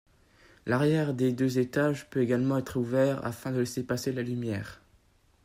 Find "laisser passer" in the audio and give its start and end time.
3.59-4.11